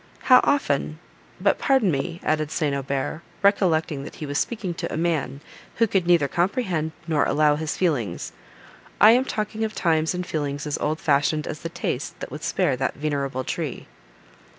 [0.33, 2.73] How often—but pardon me," added St.
[2.75, 5.41] Aubert, recollecting that he was speaking to a man
[5.75, 8.31] who could neither comprehend, nor allow his feelings,
[8.99, 12.41] "I am talking of times and feelings as old fashioned as the taste that would
[12.43, 13.85] spare that venerable tree."